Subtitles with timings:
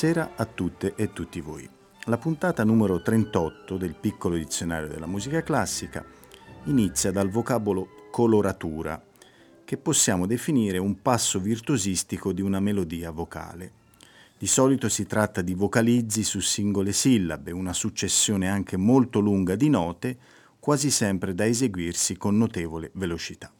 [0.00, 1.68] Buonasera a tutte e tutti voi.
[2.04, 6.04] La puntata numero 38 del piccolo dizionario della musica classica
[6.66, 9.02] inizia dal vocabolo coloratura,
[9.64, 13.72] che possiamo definire un passo virtuosistico di una melodia vocale.
[14.38, 19.68] Di solito si tratta di vocalizzi su singole sillabe, una successione anche molto lunga di
[19.68, 20.16] note,
[20.60, 23.52] quasi sempre da eseguirsi con notevole velocità.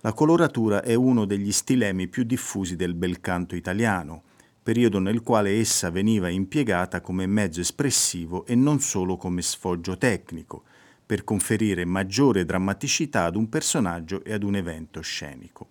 [0.00, 4.22] La coloratura è uno degli stilemi più diffusi del bel canto italiano,
[4.62, 10.64] periodo nel quale essa veniva impiegata come mezzo espressivo e non solo come sfoggio tecnico,
[11.04, 15.68] per conferire maggiore drammaticità ad un personaggio e ad un evento scenico.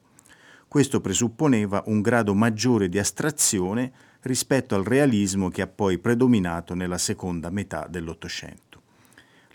[0.68, 6.98] Questo presupponeva un grado maggiore di astrazione rispetto al realismo che ha poi predominato nella
[6.98, 8.81] seconda metà dell'Ottocento.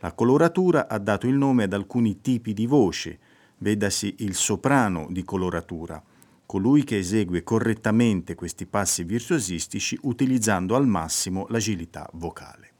[0.00, 3.18] La coloratura ha dato il nome ad alcuni tipi di voce,
[3.58, 6.02] vedasi il soprano di coloratura,
[6.46, 12.72] colui che esegue correttamente questi passi virtuosistici utilizzando al massimo l'agilità vocale.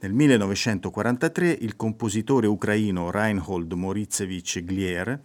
[0.00, 5.20] Nel 1943 il compositore ucraino Reinhold Moritsevich Glier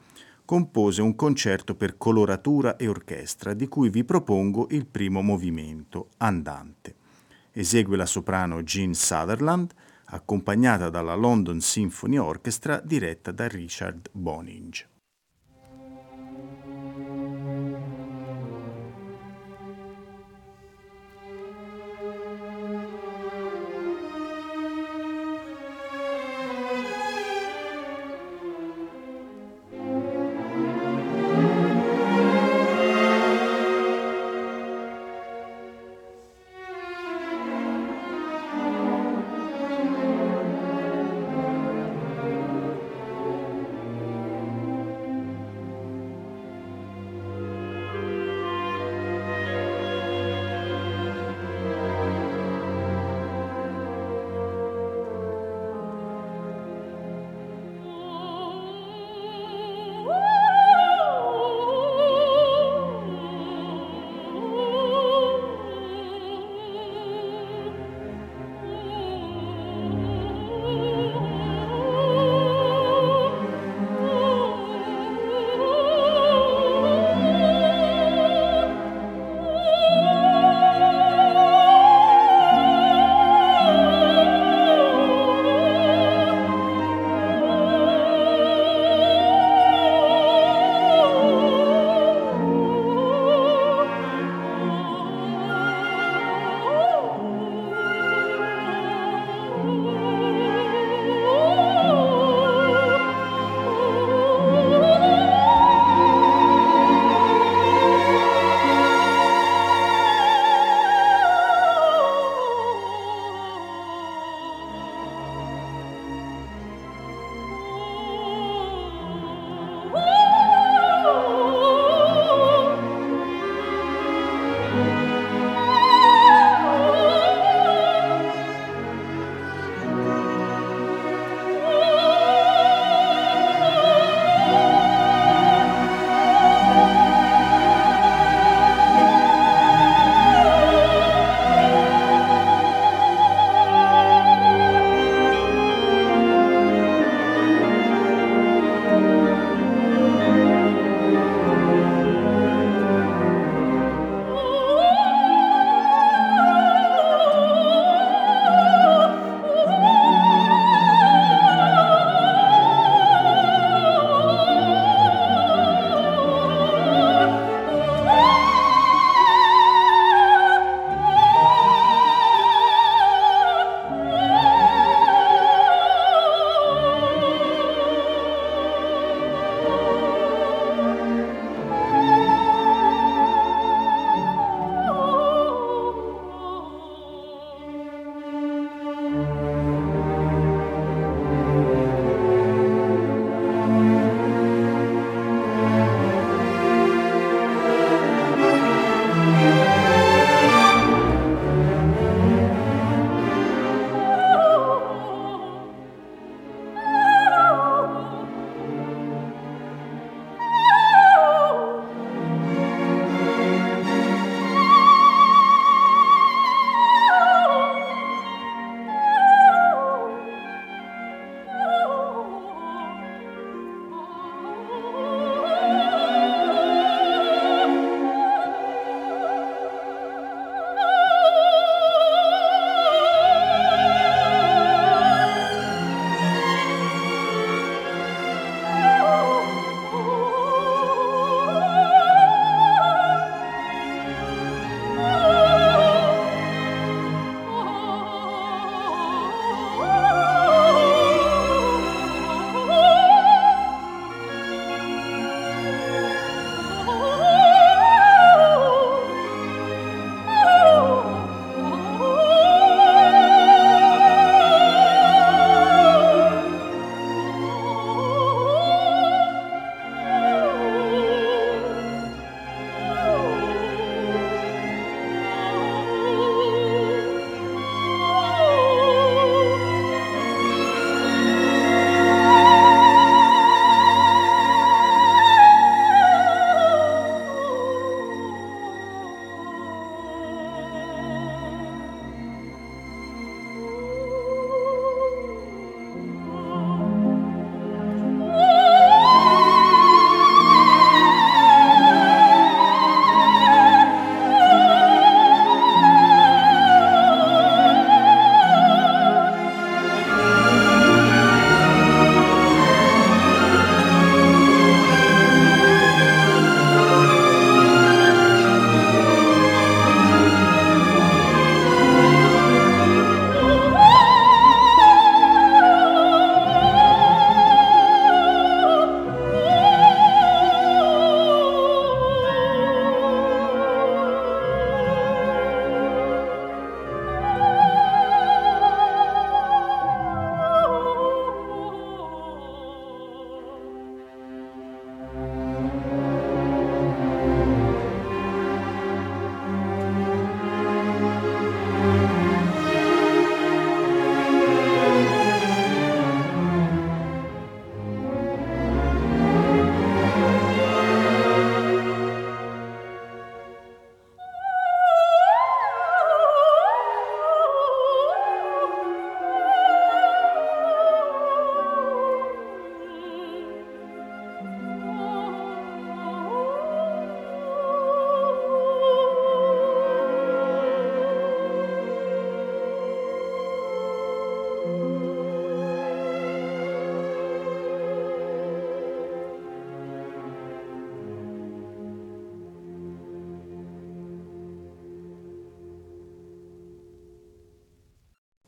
[0.46, 6.96] compose un concerto per coloratura e orchestra di cui vi propongo il primo movimento, Andante.
[7.52, 9.74] Esegue la soprano Jean Sutherland,
[10.06, 14.97] accompagnata dalla London Symphony Orchestra diretta da Richard Boninge.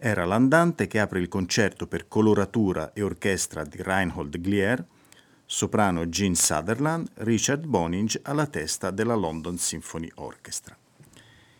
[0.10, 4.84] Era l'andante che apre il concerto per coloratura e orchestra di Reinhold Glier,
[5.46, 10.76] soprano Gene Sutherland, Richard Boninge alla testa della London Symphony Orchestra.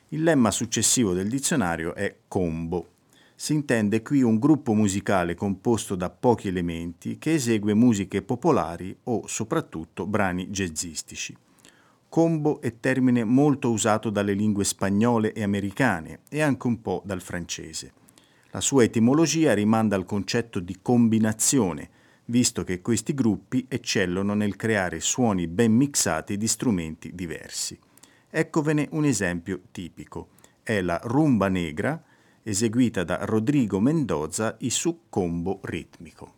[0.08, 2.88] Il lemma successivo del dizionario è combo.
[3.36, 9.28] Si intende qui un gruppo musicale composto da pochi elementi che esegue musiche popolari o
[9.28, 11.38] soprattutto brani jazzistici.
[12.10, 17.22] Combo è termine molto usato dalle lingue spagnole e americane e anche un po' dal
[17.22, 17.94] francese.
[18.52, 21.90] La sua etimologia rimanda al concetto di combinazione,
[22.26, 27.78] visto che questi gruppi eccellono nel creare suoni ben mixati di strumenti diversi.
[28.28, 30.30] Eccovene un esempio tipico.
[30.64, 32.02] È la rumba negra,
[32.42, 36.34] eseguita da Rodrigo Mendoza su combo ritmico.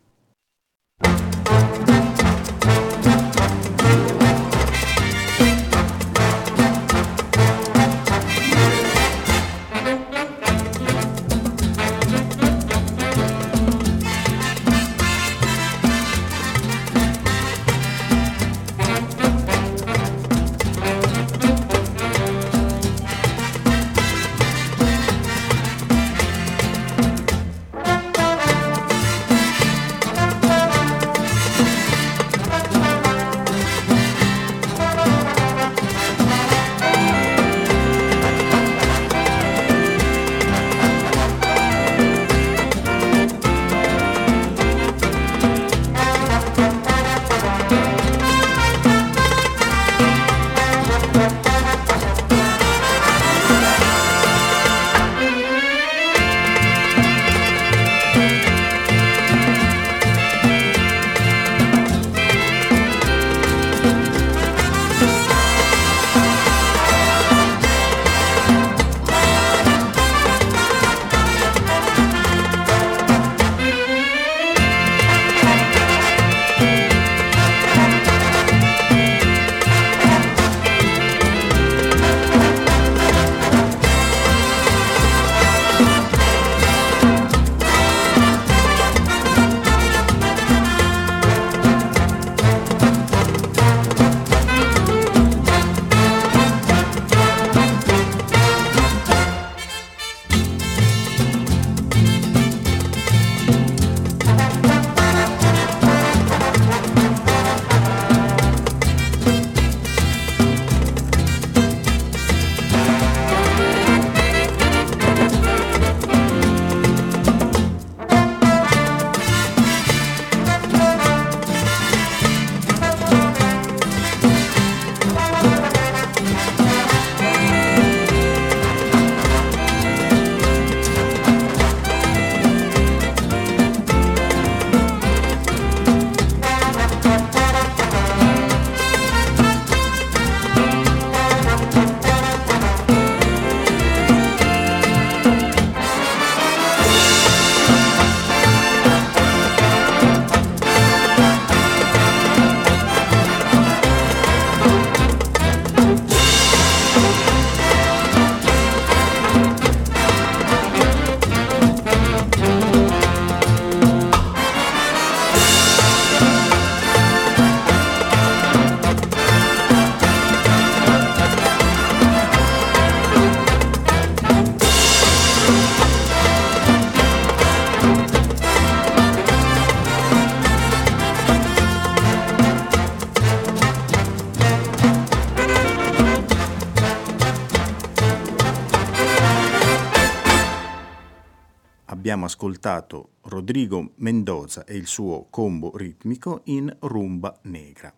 [192.22, 197.92] Abbiamo ascoltato Rodrigo Mendoza e il suo combo ritmico in rumba negra.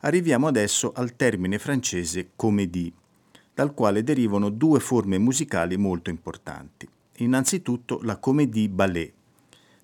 [0.00, 2.92] Arriviamo adesso al termine francese comédie,
[3.54, 6.88] dal quale derivano due forme musicali molto importanti.
[7.18, 9.12] Innanzitutto la comédie ballet.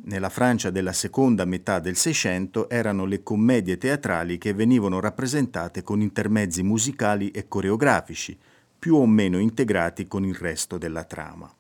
[0.05, 6.03] Nella Francia della seconda metà del Seicento erano le commedie teatrali che venivano rappresentate con
[6.03, 8.37] intermezzi musicali e coreografici,
[8.79, 11.56] più o meno integrati con il resto della trama.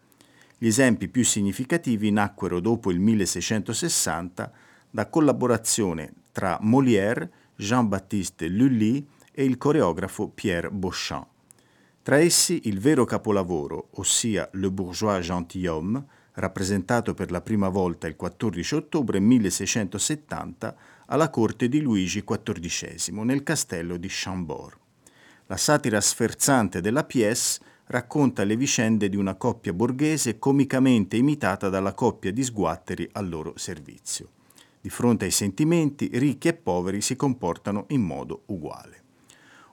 [0.59, 4.53] Gli esempi più significativi nacquero dopo il 1660
[4.89, 11.27] da collaborazione tra Molière, Jean-Baptiste Lully e il coreografo Pierre Beauchamp.
[12.03, 18.17] Tra essi il vero capolavoro, ossia Le Bourgeois Gentilhomme, rappresentato per la prima volta il
[18.17, 24.79] 14 ottobre 1670 alla corte di Luigi XIV nel castello di Chambord.
[25.49, 31.93] La satira sferzante della pièce racconta le vicende di una coppia borghese comicamente imitata dalla
[31.93, 34.31] coppia di sguatteri al loro servizio.
[34.81, 39.03] Di fronte ai sentimenti, ricchi e poveri si comportano in modo uguale.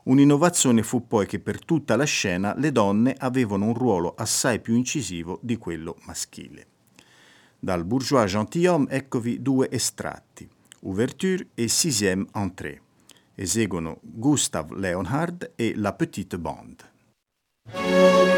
[0.04, 4.76] Un'innovazione fu poi che per tutta la scena le donne avevano un ruolo assai più
[4.76, 6.68] incisivo di quello maschile.
[7.58, 10.48] Dal Bourgeois Gentilhomme eccovi due estratti,
[10.82, 12.82] Ouverture e Sixième Entrée.
[13.36, 16.93] Eseguono Gustav Leonhard e La Petite Bande.
[17.72, 18.34] Música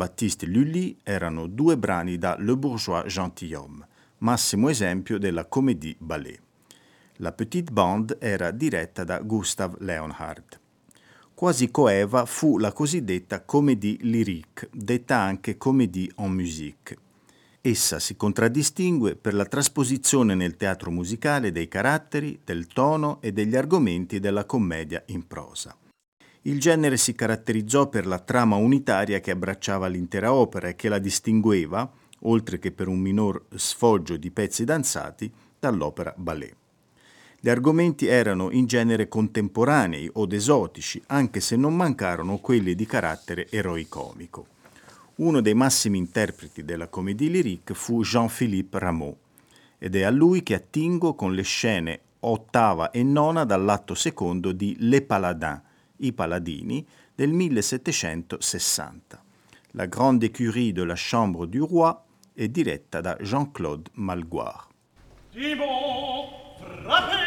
[0.00, 3.86] Jean-Baptiste Lully erano due brani da Le Bourgeois Gentilhomme,
[4.18, 6.40] massimo esempio della comédie ballet.
[7.16, 10.58] La Petite Bande era diretta da Gustav Leonhardt.
[11.34, 16.96] Quasi coeva fu la cosiddetta comédie lyrique, detta anche comédie en musique.
[17.60, 23.54] Essa si contraddistingue per la trasposizione nel teatro musicale dei caratteri, del tono e degli
[23.54, 25.76] argomenti della commedia in prosa.
[26.42, 30.98] Il genere si caratterizzò per la trama unitaria che abbracciava l'intera opera e che la
[30.98, 36.56] distingueva, oltre che per un minor sfoggio di pezzi danzati, dall'opera ballet.
[37.38, 43.46] Gli argomenti erano in genere contemporanei o esotici, anche se non mancarono quelli di carattere
[43.50, 44.46] eroicomico.
[45.16, 49.14] Uno dei massimi interpreti della comédie lyrique fu Jean-Philippe Rameau,
[49.78, 54.76] ed è a lui che attingo con le scene ottava e nona dall'atto secondo di
[54.78, 55.68] Le Paladins,
[56.00, 59.24] i Paladini del 1760.
[59.72, 61.94] La Grande Écurie de la Chambre du Roi
[62.32, 64.68] è diretta da Jean-Claude Malgoire.
[66.84, 67.20] frappez,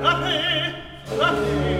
[0.00, 0.74] frappez,
[1.04, 1.77] frappez,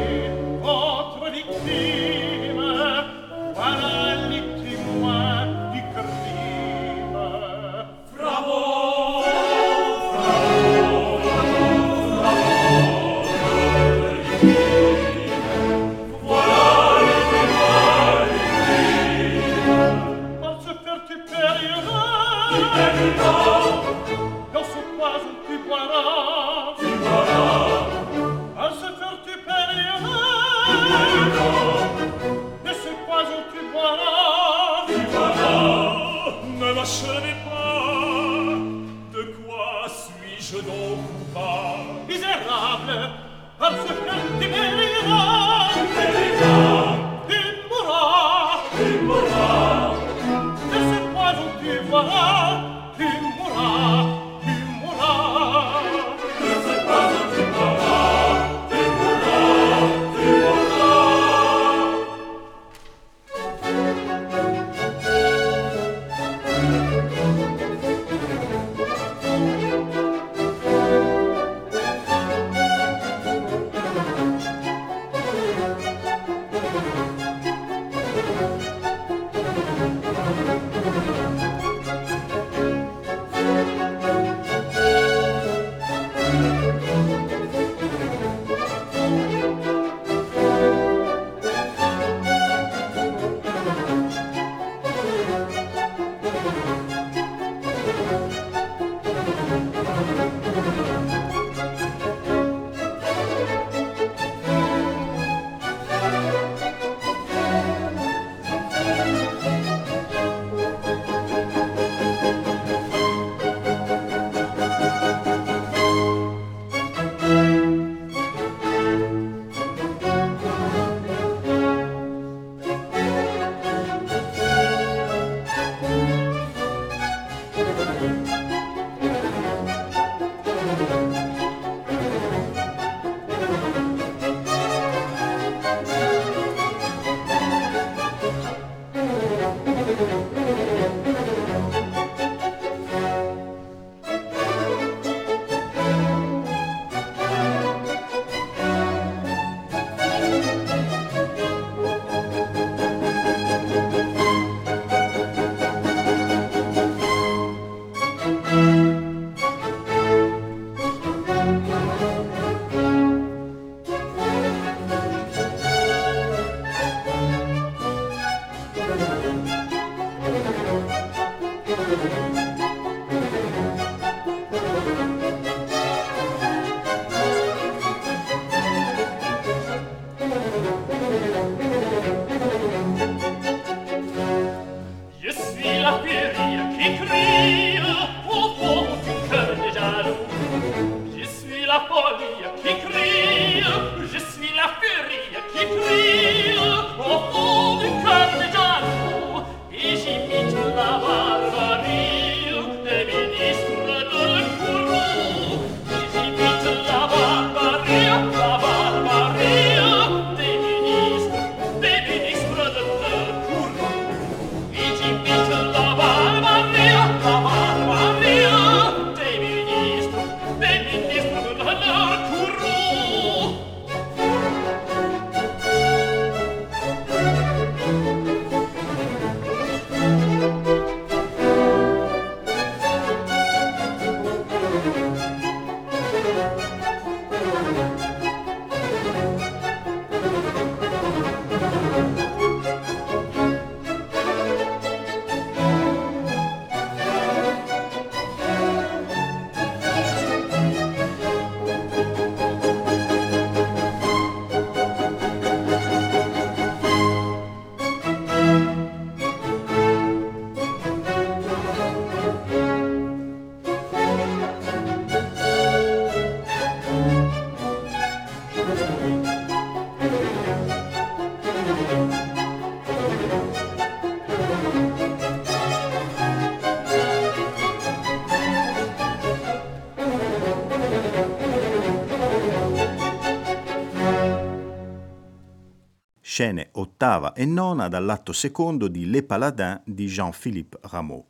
[286.39, 291.25] scene ottava e nona dall'atto secondo di Le Paladin di Jean-Philippe Rameau.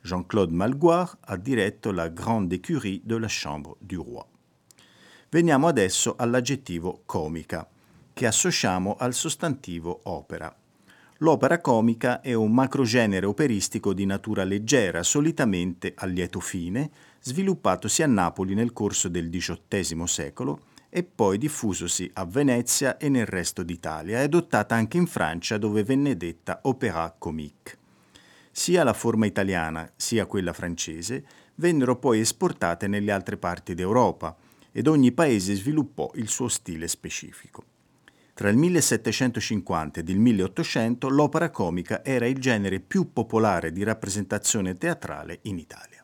[0.00, 4.24] Jean-Claude Malgoire ha diretto la Grande Écurie de la Chambre du Roi.
[5.28, 7.68] Veniamo adesso all'aggettivo comica,
[8.14, 10.56] che associamo al sostantivo opera.
[11.18, 16.90] L'opera comica è un macrogenere operistico di natura leggera, solitamente a lieto fine,
[17.20, 20.60] sviluppatosi a Napoli nel corso del XVIII secolo
[20.96, 25.84] e poi diffusosi a Venezia e nel resto d'Italia e adottata anche in Francia dove
[25.84, 27.76] venne detta opéra comique.
[28.50, 31.22] Sia la forma italiana sia quella francese
[31.56, 34.34] vennero poi esportate nelle altre parti d'Europa
[34.72, 37.62] ed ogni paese sviluppò il suo stile specifico.
[38.32, 44.78] Tra il 1750 ed il 1800 l'opera comica era il genere più popolare di rappresentazione
[44.78, 45.95] teatrale in Italia.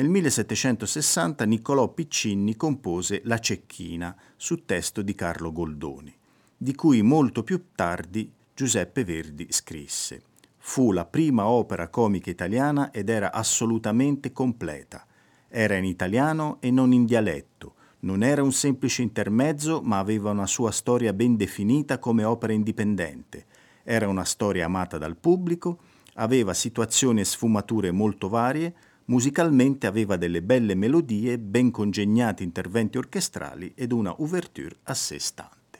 [0.00, 6.16] Nel 1760 Niccolò Piccinni compose La Cecchina su testo di Carlo Goldoni,
[6.56, 10.22] di cui molto più tardi Giuseppe Verdi scrisse.
[10.56, 15.04] Fu la prima opera comica italiana ed era assolutamente completa.
[15.48, 17.74] Era in italiano e non in dialetto.
[17.98, 23.44] Non era un semplice intermezzo, ma aveva una sua storia ben definita come opera indipendente.
[23.82, 25.80] Era una storia amata dal pubblico,
[26.14, 28.74] aveva situazioni e sfumature molto varie,
[29.10, 35.78] Musicalmente aveva delle belle melodie, ben congegnati interventi orchestrali ed una ouverture a sé stante.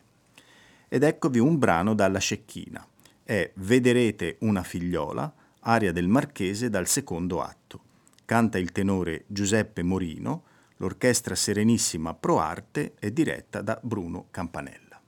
[0.89, 2.85] Ed eccovi un brano dalla Cecchina.
[3.23, 7.81] È Vederete una figliola, aria del Marchese dal secondo atto.
[8.25, 10.43] Canta il tenore Giuseppe Morino,
[10.79, 15.01] l'orchestra Serenissima Pro Arte è diretta da Bruno Campanella.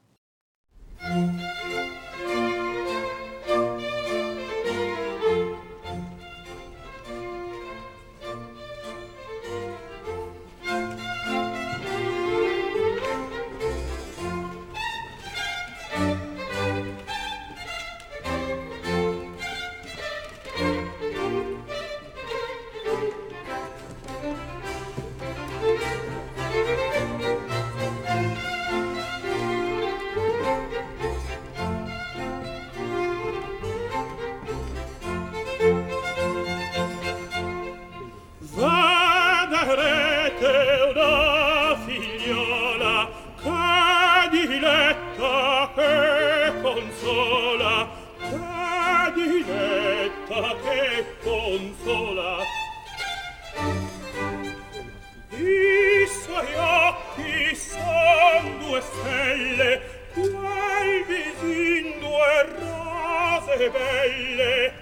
[63.63, 64.73] siete belle.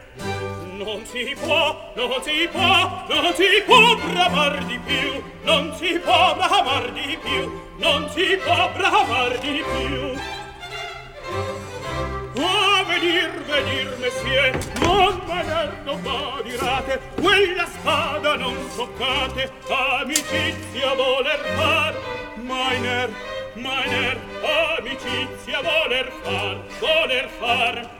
[0.82, 5.22] Non si può non si può non si può bramar di più.
[5.42, 10.18] Non si può bramar di più non si può bramar di più.
[12.32, 21.94] Può venir venir messie non valer domandirate quella spada non toccate amicizia voler far.
[22.36, 23.10] Miner
[23.54, 24.16] miner
[24.78, 27.99] amicizia voler far voler far.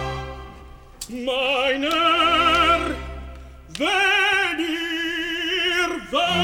[1.11, 2.95] meiner
[3.77, 4.91] venir
[5.79, 5.91] ihr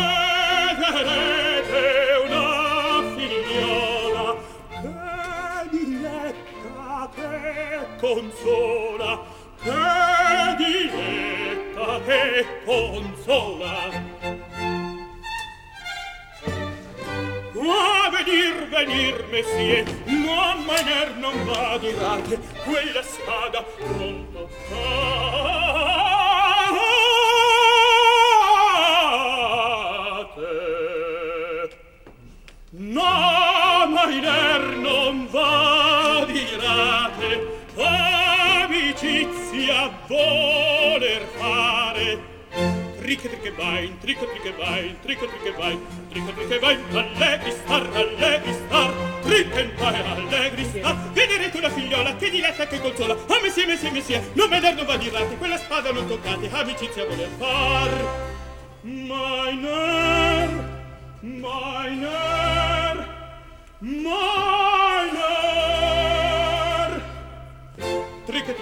[0.07, 1.85] vedete
[2.25, 4.35] una figliola
[4.81, 7.31] che diletta che
[7.99, 9.11] consola
[9.63, 14.16] che diletta che consola.
[17.67, 24.47] può venir, venir, messie, non maner, non vadirate, quella spada pronto.
[24.69, 24.95] Fate.
[32.69, 37.29] No, mainer, non vadirate,
[38.63, 42.36] amicizia voler fare,
[43.07, 48.53] Tricke, tricke, wein, tricke, tricke, wein, tricke, tricke, wein, tricke, tricke, wein, allegri star, allegri
[48.53, 48.91] star,
[49.23, 50.93] tricken, wein, allegri star.
[51.13, 54.97] Venerete una figliola che diletta che consola, ah, messie, messie, messie, non veder non va
[54.97, 57.89] dirate, quella spada non toccate, amicizia voler far.
[58.81, 60.49] Meiner,
[61.21, 63.07] meiner,
[63.79, 64.36] meiner.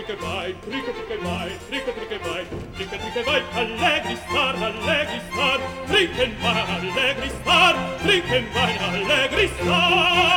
[0.05, 5.59] triche vai, triche triche vai, triche triche vai, triche triche vai, allegri star, allegri star,
[5.87, 10.35] triche vai, allegri star, triche vai, allegri star.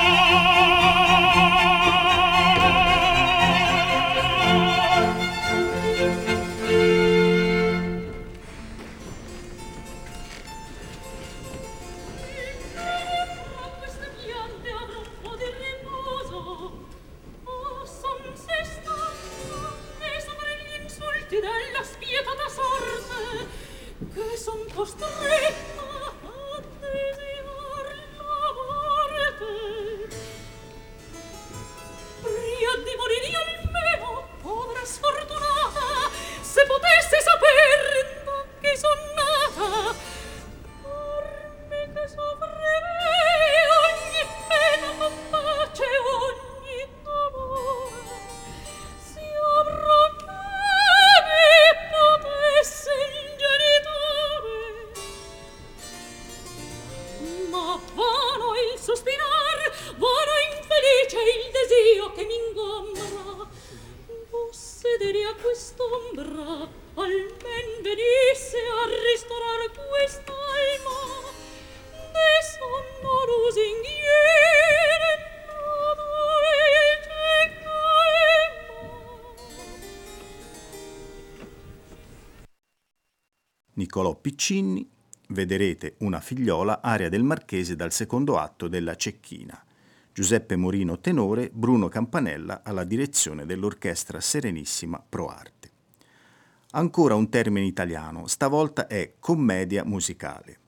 [84.38, 84.88] Piccinni,
[85.30, 89.60] Vederete una figliola, aria del Marchese dal secondo atto della Cecchina.
[90.12, 95.70] Giuseppe Morino tenore, Bruno Campanella alla direzione dell'Orchestra Serenissima Pro Arte.
[96.70, 100.58] Ancora un termine italiano, stavolta è commedia musicale.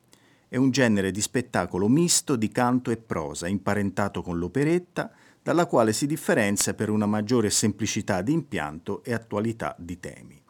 [0.49, 5.93] È un genere di spettacolo misto di canto e prosa, imparentato con l'operetta, dalla quale
[5.93, 10.43] si differenzia per una maggiore semplicità di impianto e attualità di temi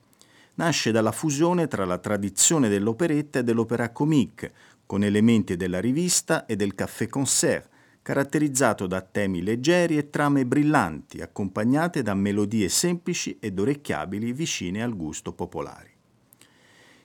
[0.60, 4.52] nasce dalla fusione tra la tradizione dell'operetta e dell'opéra comique,
[4.84, 7.68] con elementi della rivista e del café-concert,
[8.02, 14.94] caratterizzato da temi leggeri e trame brillanti, accompagnate da melodie semplici ed orecchiabili vicine al
[14.94, 15.88] gusto popolare.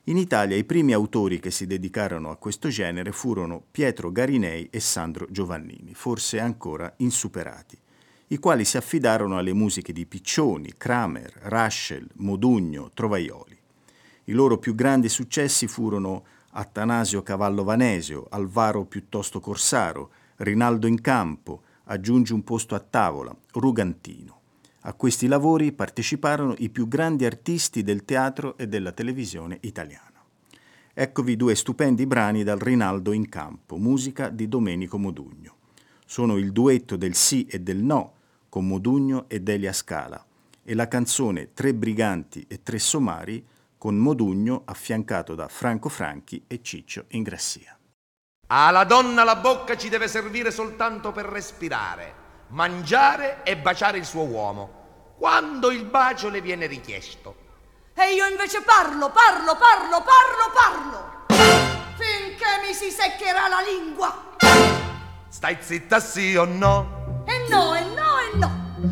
[0.07, 4.81] In Italia i primi autori che si dedicarono a questo genere furono Pietro Garinei e
[4.81, 7.77] Sandro Giovannini, forse ancora insuperati
[8.29, 13.55] i quali si affidarono alle musiche di Piccioni, Kramer, Raschel, Modugno, Trovaioli.
[14.25, 21.61] I loro più grandi successi furono Attanasio Cavallo Vanesio, Alvaro piuttosto Corsaro, Rinaldo in campo,
[21.83, 24.39] Aggiungi un posto a tavola, Rugantino.
[24.81, 30.23] A questi lavori parteciparono i più grandi artisti del teatro e della televisione italiana.
[30.95, 35.57] Eccovi due stupendi brani dal Rinaldo in campo, musica di Domenico Modugno.
[36.07, 38.14] Sono il duetto del sì e del no
[38.55, 40.23] con Modugno e Delia Scala
[40.63, 43.45] e la canzone Tre briganti e tre somari
[43.77, 47.77] con Modugno affiancato da Franco Franchi e Ciccio Ingrassia.
[48.47, 52.13] Alla donna la bocca ci deve servire soltanto per respirare,
[52.51, 57.35] mangiare e baciare il suo uomo, quando il bacio le viene richiesto.
[57.93, 61.25] E io invece parlo, parlo, parlo, parlo, parlo.
[61.97, 64.37] finché mi si seccherà la lingua.
[65.27, 67.23] Stai zitta sì o no?
[67.25, 67.94] E no, e no,
[68.31, 68.49] e no.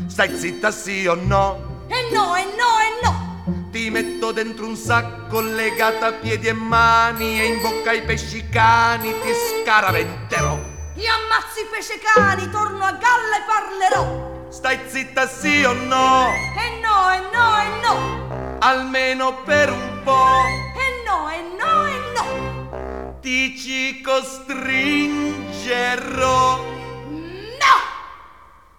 [0.07, 1.85] Stai zitta sì o no?
[1.87, 3.31] E no, e no, e no.
[3.71, 8.47] Ti metto dentro un sacco legata a piedi e mani e in bocca ai pesci
[8.49, 10.71] cani ti scaraventerò.
[10.95, 14.45] Io ammazzo i pesce cani, torno a galla e parlerò.
[14.49, 16.27] Stai zitta sì o no?
[16.55, 18.57] E no, e no, e no.
[18.59, 20.45] Almeno per un po'.
[20.77, 23.17] E no, e no, e no.
[23.19, 26.81] Ti ci costringerò.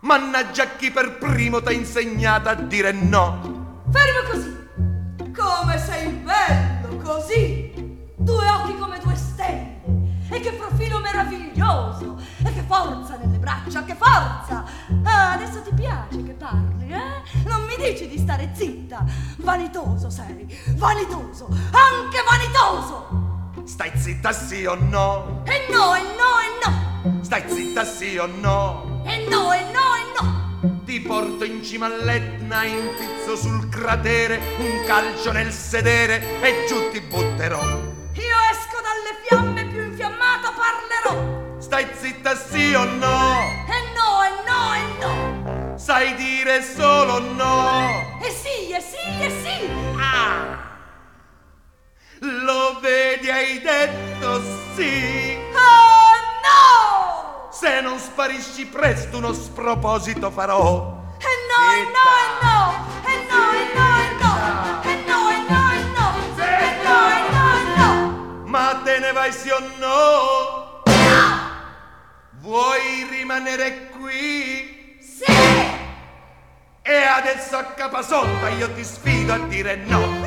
[0.05, 3.80] Mannaggia chi per primo t'ha insegnato a dire no.
[3.90, 5.32] Fermo così.
[5.34, 7.72] Come sei bello così.
[8.14, 9.80] Due occhi come due stelle.
[10.28, 12.20] E che profilo meraviglioso.
[12.44, 14.64] E che forza nelle braccia, che forza.
[15.05, 17.48] Ah, adesso ti piace che parli, eh?
[17.48, 19.07] Non mi dici di stare zitta.
[19.38, 20.46] Vanitoso sei.
[20.76, 21.48] Vanitoso.
[21.48, 23.62] Anche vanitoso.
[23.64, 25.44] Stai zitta sì o no?
[25.46, 26.93] E no, e no, e no.
[27.20, 29.02] Stai zitta sì o no?
[29.05, 30.80] E no, e no, e no.
[30.86, 37.02] Ti porto in cima all'Etna, infizzo sul cratere, un calcio nel sedere e giù ti
[37.02, 37.61] butterò.
[37.61, 41.61] Io esco dalle fiamme più infiammato parlerò.
[41.61, 43.50] Stai zitta sì o no?
[43.68, 45.76] E no, e no, e no.
[45.76, 48.18] Sai dire solo no?
[48.22, 49.68] E sì, e sì, e sì.
[50.00, 50.57] Ah!
[52.20, 54.40] Lo vedi, hai detto
[54.74, 55.36] sì.
[55.52, 55.73] Oh
[56.55, 57.48] no!
[57.50, 61.02] Se non sparisci presto uno sproposito farò.
[61.18, 62.59] E no, e no, e no.
[63.07, 64.32] E no, e no, e no.
[64.82, 66.07] E no, e no, e no.
[66.36, 66.48] E
[66.82, 67.90] no, e no, e no.
[68.46, 70.82] Ma te ne vai sì o no?
[72.40, 74.98] Vuoi rimanere qui?
[75.00, 75.32] Sì!
[76.82, 79.98] E adesso a capasotto io ti sfido a dire no.
[79.98, 80.24] No, no,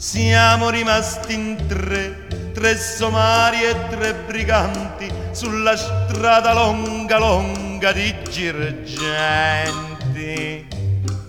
[0.00, 8.96] Siamo rimasti in tre, tre somari e tre briganti sulla strada longa longa di girgenti.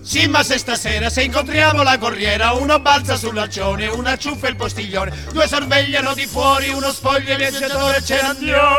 [0.00, 5.26] Sì, ma se stasera se incontriamo la corriera, uno balza sull'accione, una ciuffa il postiglione,
[5.32, 8.70] due sorvegliano di fuori, uno spoglia il viaggiatore, ce n'andiamo.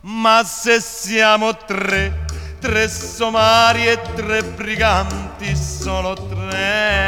[0.00, 2.24] Ma se siamo tre,
[2.58, 7.05] tre somari e tre briganti, sono tre.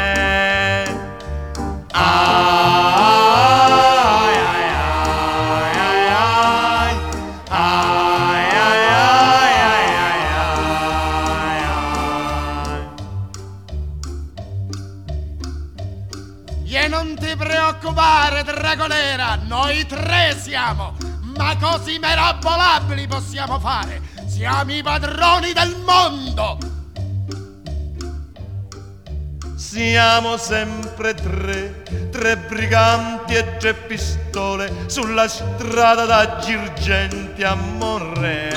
[16.89, 20.97] Non ti preoccupare, dragonera, noi tre siamo,
[21.37, 24.01] ma così merabolabili possiamo fare.
[24.27, 26.68] Siamo i padroni del mondo.
[29.71, 38.47] Siamo sempre tre, tre briganti e tre pistole sulla strada da Girgenti a Monreale.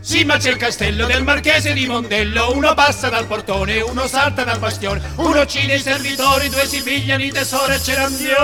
[0.00, 4.44] Sì, ma c'è il castello del marchese di Mondello, uno passa dal portone, uno salta
[4.44, 8.42] dal bastione, uno uccide i servitori, due si pigliano i tesori e ce n'andiamo.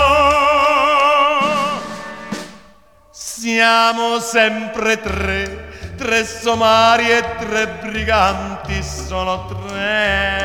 [3.11, 5.70] Siamo sempre tre,
[6.01, 10.39] tre somari e tre briganti, sono tre.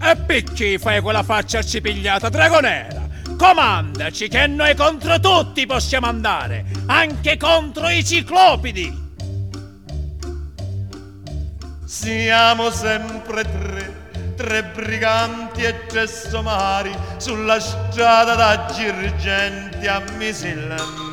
[0.00, 3.08] E perché fai quella faccia arcipigliata, dragonera?
[3.36, 9.07] Comandaci che noi contro tutti possiamo andare, anche contro i ciclopidi.
[11.88, 21.07] Siamo sempre tre, tre briganti e tre somari sulla strada da Girgenti a Misilmeri.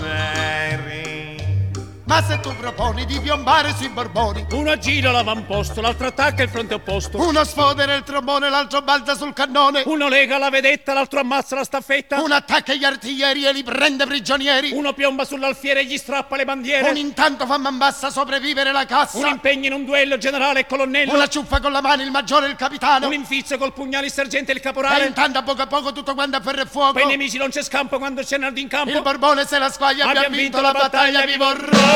[2.08, 6.76] Ma se tu proponi di piombare sui borboni, uno gira l'avamposto, l'altro attacca il fronte
[6.76, 11.56] opposto, uno sfodera il trombone, l'altro balza sul cannone, uno lega la vedetta, l'altro ammazza
[11.56, 15.98] la staffetta, uno attacca gli artiglieri e li prende prigionieri, uno piomba sull'alfiere e gli
[15.98, 19.84] strappa le bandiere, un intanto fa man bassa sopravvivere la cassa, un impegno in un
[19.84, 23.14] duello generale e colonnello, una ciuffa con la mano il maggiore e il capitano, un
[23.14, 26.14] infizio col pugnale il sergente e il caporale, e intanto a poco a poco tutto
[26.14, 28.68] quanto a ferro e fuoco, per i nemici non c'è scampo quando c'è Nardo in
[28.68, 31.95] campo, il borbone se la squaglia, abbiamo vinto la battaglia, vi vorrò!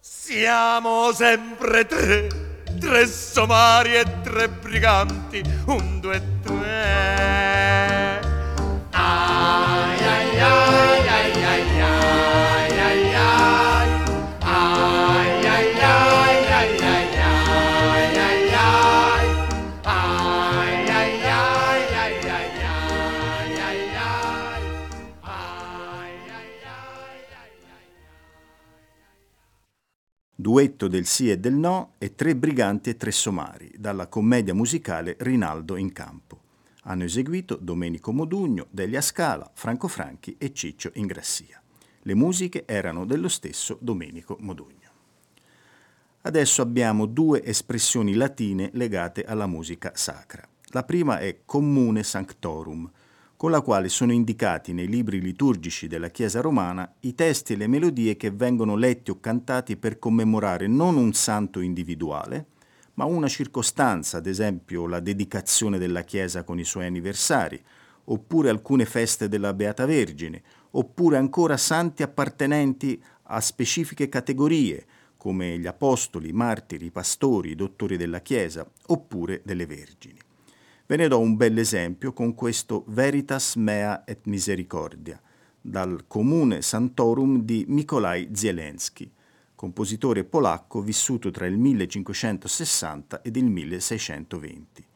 [0.00, 2.28] Siamo sempre tre,
[2.80, 8.20] tre somari e tre briganti, un, due, tre.
[8.90, 13.90] Ai ai ai ai ai ai ai ai.
[14.42, 16.31] Ai ai ai
[30.42, 35.14] Duetto del sì e del no e Tre briganti e tre somari, dalla commedia musicale
[35.20, 36.40] Rinaldo in campo.
[36.82, 41.62] Hanno eseguito Domenico Modugno, Delia Scala, Franco Franchi e Ciccio Ingrassia.
[42.00, 44.90] Le musiche erano dello stesso Domenico Modugno.
[46.22, 50.44] Adesso abbiamo due espressioni latine legate alla musica sacra.
[50.70, 52.90] La prima è comune sanctorum,
[53.42, 57.66] con la quale sono indicati nei libri liturgici della Chiesa romana i testi e le
[57.66, 62.46] melodie che vengono letti o cantati per commemorare non un santo individuale,
[62.94, 67.60] ma una circostanza, ad esempio la dedicazione della Chiesa con i suoi anniversari,
[68.04, 70.40] oppure alcune feste della Beata Vergine,
[70.70, 74.86] oppure ancora santi appartenenti a specifiche categorie,
[75.16, 80.30] come gli apostoli, i martiri, i pastori, i dottori della Chiesa, oppure delle vergini.
[80.92, 85.18] Ve ne do un bel esempio con questo Veritas Mea et Misericordia,
[85.58, 89.10] dal comune Santorum di Nikolai Zielenski,
[89.54, 94.86] compositore polacco vissuto tra il 1560 ed il 1620.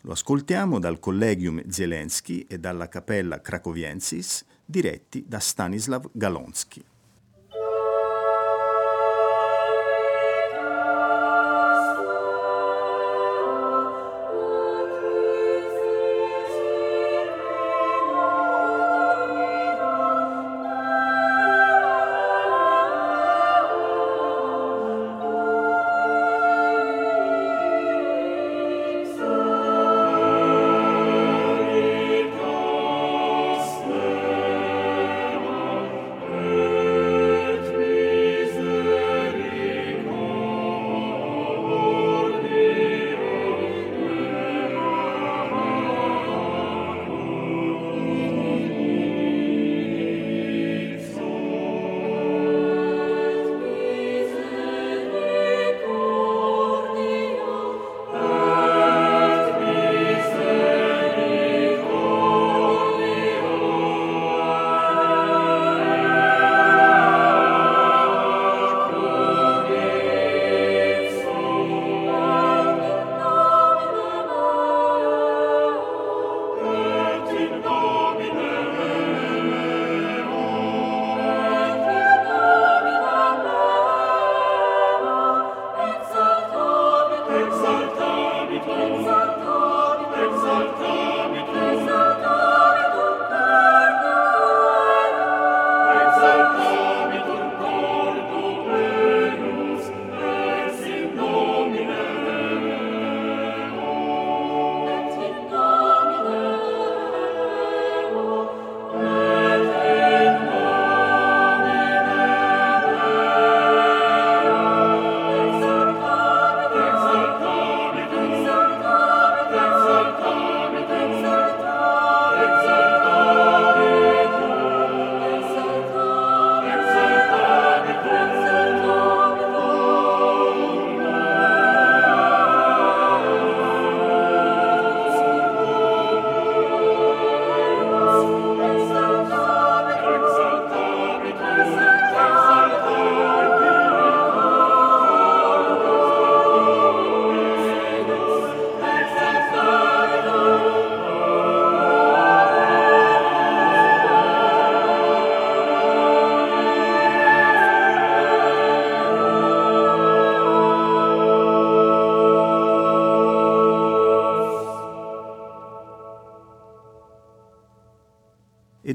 [0.00, 6.82] Lo ascoltiamo dal Collegium Zielenski e dalla Cappella Krakowiensis, diretti da Stanislav Galonsky.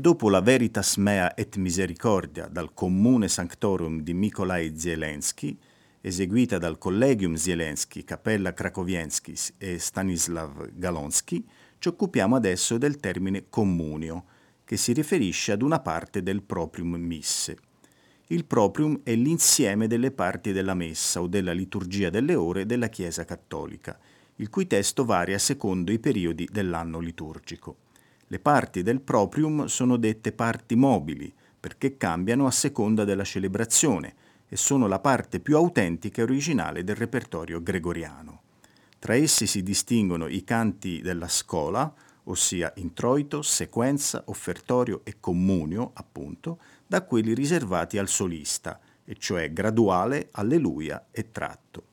[0.09, 5.55] Dopo la Veritas Mea et Misericordia dal Comune Sanctorum di Nikolai Zielenski,
[6.01, 11.45] eseguita dal Collegium Zielenski, Cappella Krakowienskis e Stanislav Galonsky,
[11.77, 14.23] ci occupiamo adesso del termine comunio,
[14.65, 17.57] che si riferisce ad una parte del proprium misse.
[18.29, 23.25] Il proprium è l'insieme delle parti della messa o della liturgia delle ore della Chiesa
[23.25, 23.95] cattolica,
[24.37, 27.88] il cui testo varia secondo i periodi dell'anno liturgico.
[28.31, 34.13] Le parti del proprium sono dette parti mobili perché cambiano a seconda della celebrazione
[34.47, 38.41] e sono la parte più autentica e originale del repertorio gregoriano.
[38.99, 41.91] Tra essi si distinguono i canti della scola,
[42.25, 50.27] ossia introito, sequenza, offertorio e comunio, appunto, da quelli riservati al solista, e cioè graduale,
[50.33, 51.83] alleluia e tratto.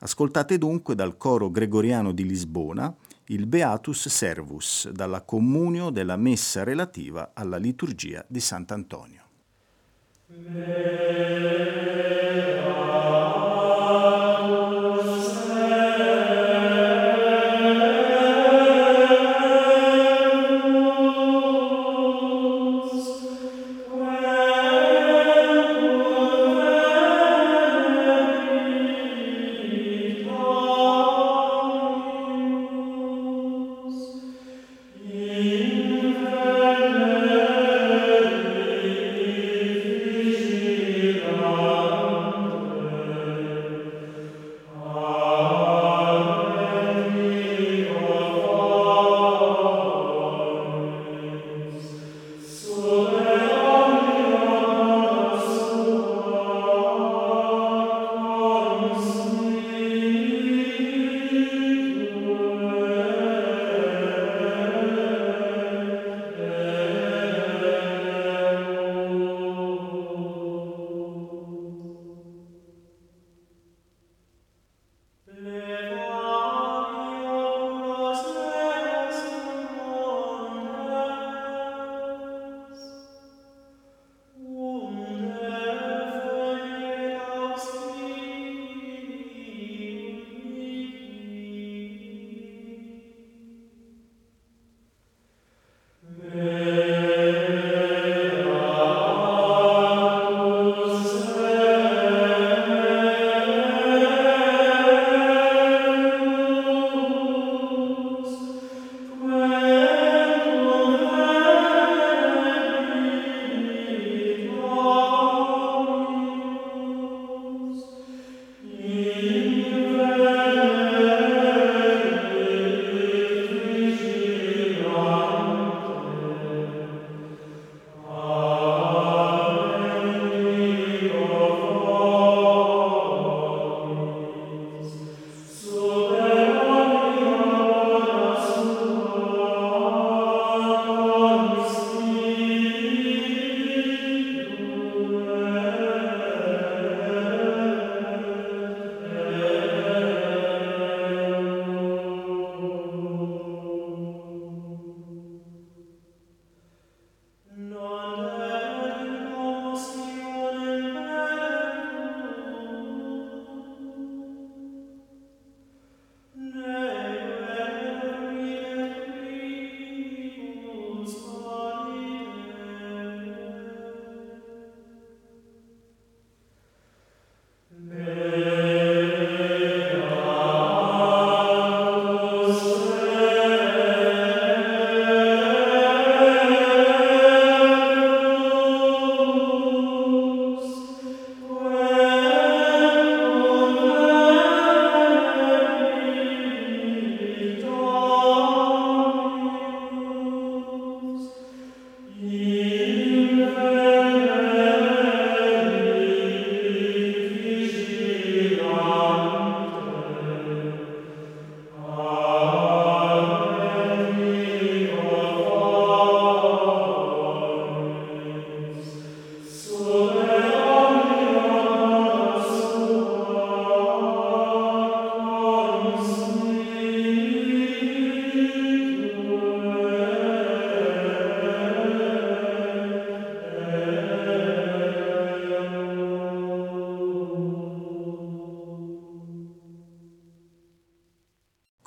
[0.00, 2.94] Ascoltate dunque dal coro gregoriano di Lisbona
[3.30, 9.22] il Beatus Servus dalla comunio della messa relativa alla liturgia di Sant'Antonio.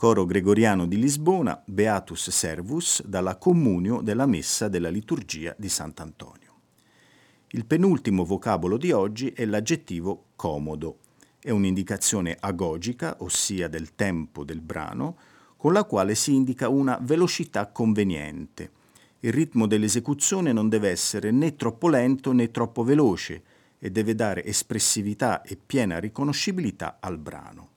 [0.03, 6.55] Coro gregoriano di Lisbona, Beatus Servus, dalla comunio della messa della liturgia di Sant'Antonio.
[7.51, 10.97] Il penultimo vocabolo di oggi è l'aggettivo comodo.
[11.39, 15.15] È un'indicazione agogica, ossia del tempo del brano,
[15.55, 18.71] con la quale si indica una velocità conveniente.
[19.21, 23.41] Il ritmo dell'esecuzione non deve essere né troppo lento né troppo veloce
[23.79, 27.72] e deve dare espressività e piena riconoscibilità al brano.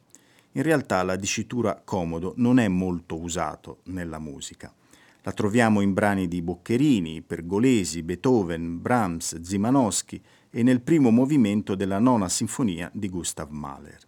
[0.57, 4.73] In realtà la dicitura comodo non è molto usato nella musica.
[5.21, 11.99] La troviamo in brani di Boccherini, Pergolesi, Beethoven, Brahms, Zimanowski e nel primo movimento della
[11.99, 13.99] nona sinfonia di Gustav Mahler.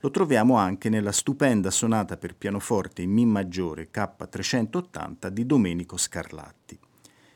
[0.00, 6.76] Lo troviamo anche nella stupenda sonata per pianoforte in Mi maggiore K380 di Domenico Scarlatti.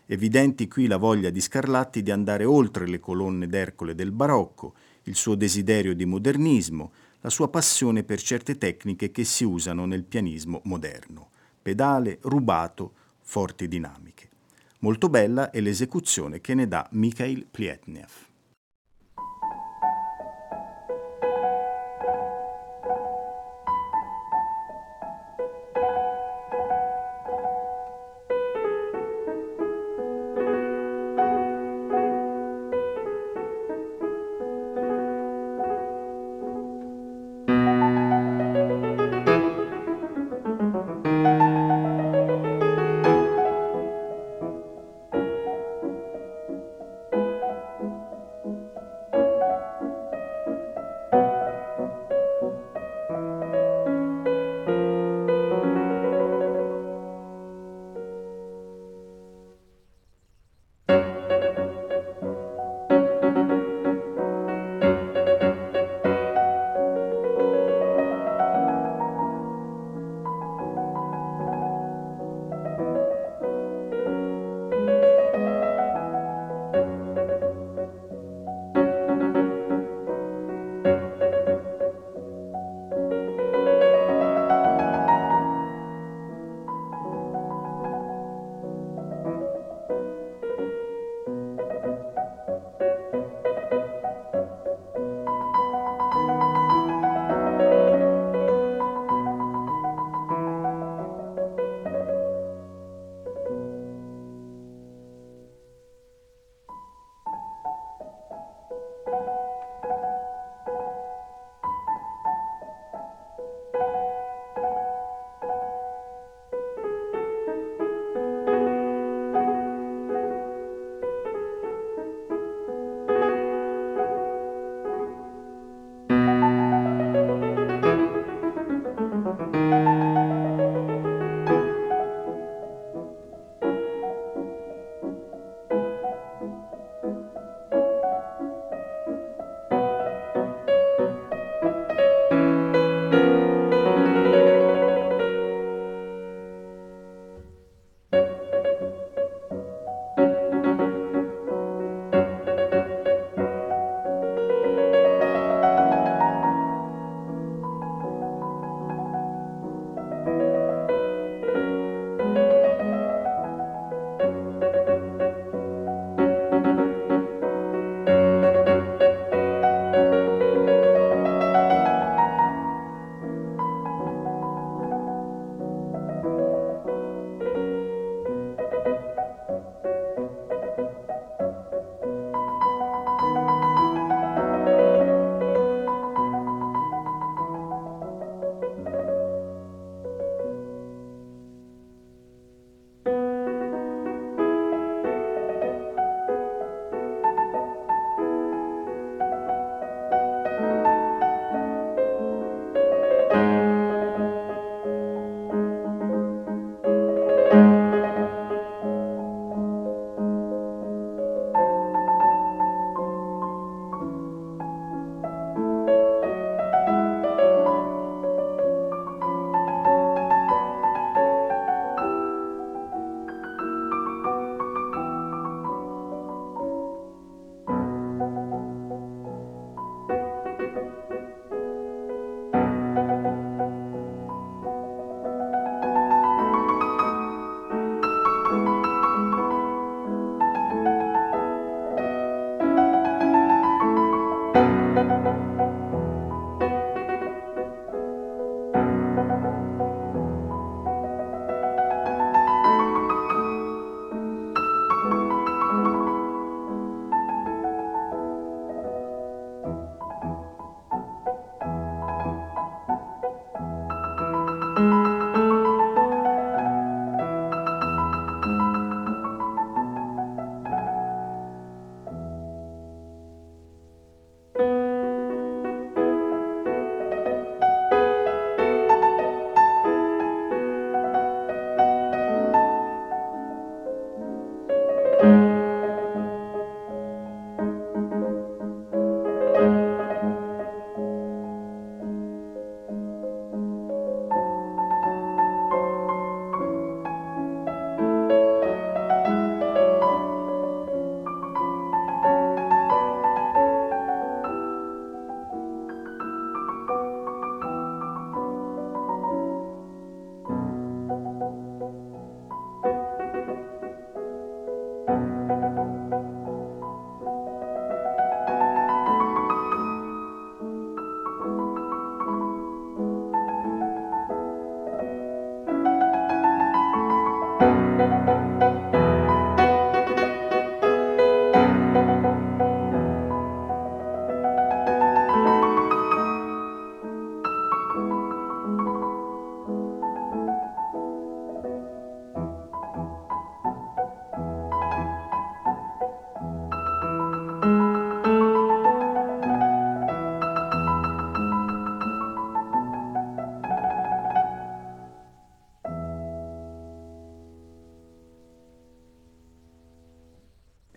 [0.07, 5.15] Evidenti qui la voglia di Scarlatti di andare oltre le colonne d'Ercole del barocco, il
[5.15, 6.91] suo desiderio di modernismo,
[7.27, 13.67] la sua passione per certe tecniche che si usano nel pianismo moderno, pedale, rubato, forti
[13.67, 14.29] dinamiche.
[14.79, 18.26] Molto bella è l'esecuzione che ne dà Mikhail Plietnev.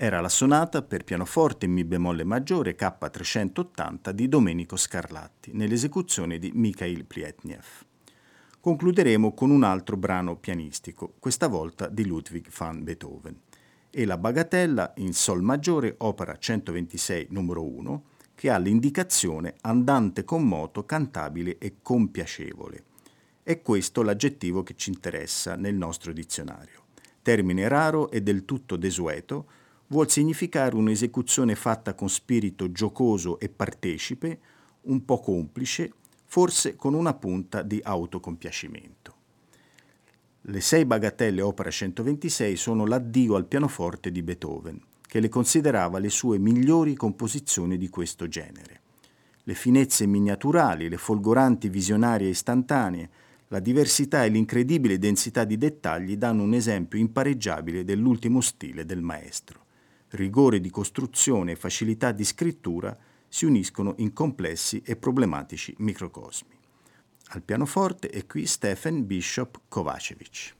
[0.10, 6.50] Era la sonata per pianoforte in Mi bemolle maggiore K380 di Domenico Scarlatti, nell'esecuzione di
[6.52, 7.86] Mikhail Plietniev.
[8.60, 13.40] Concluderemo con un altro brano pianistico, questa volta di Ludwig van Beethoven,
[13.92, 18.04] e la Bagatella in Sol maggiore, opera 126 numero 1,
[18.34, 22.84] che ha l'indicazione andante con moto, cantabile e compiacevole.
[23.44, 26.86] È questo l'aggettivo che ci interessa nel nostro dizionario.
[27.22, 29.46] Termine raro e del tutto desueto,
[29.92, 34.40] vuol significare un'esecuzione fatta con spirito giocoso e partecipe,
[34.82, 35.94] un po' complice,
[36.26, 39.16] forse con una punta di autocompiacimento.
[40.42, 46.10] Le sei bagatelle opera 126 sono l'addio al pianoforte di Beethoven, che le considerava le
[46.10, 48.82] sue migliori composizioni di questo genere.
[49.44, 53.10] Le finezze miniaturali, le folgoranti visionarie istantanee,
[53.48, 59.66] la diversità e l'incredibile densità di dettagli danno un esempio impareggiabile dell'ultimo stile del maestro
[60.12, 62.98] rigore di costruzione e facilità di scrittura
[63.28, 66.58] si uniscono in complessi e problematici microcosmi.
[67.32, 70.56] Al pianoforte è qui Stefan Bishop Kovacevic.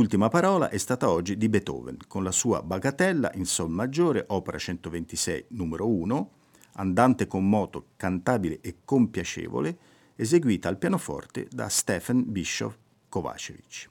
[0.00, 4.56] L'ultima parola è stata oggi di Beethoven, con la sua Bagatella in Sol maggiore, opera
[4.56, 6.30] 126, numero 1,
[6.76, 9.76] andante con moto, cantabile e compiacevole,
[10.16, 12.76] eseguita al pianoforte da Stefan Bischoff
[13.10, 13.90] Kovacevic.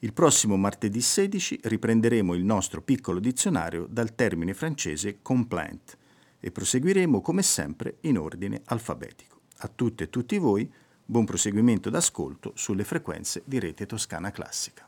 [0.00, 5.96] Il prossimo martedì 16 riprenderemo il nostro piccolo dizionario dal termine francese complaint,
[6.40, 9.40] e proseguiremo come sempre in ordine alfabetico.
[9.60, 10.70] A tutte e tutti voi
[11.02, 14.87] buon proseguimento d'ascolto sulle frequenze di Rete Toscana Classica.